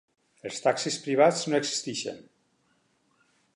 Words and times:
Els 0.49 0.55
taxis 0.67 0.97
privats 1.03 1.43
no 1.53 1.59
existeixen. 1.65 2.19